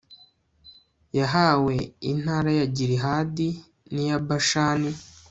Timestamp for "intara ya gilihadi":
2.11-3.49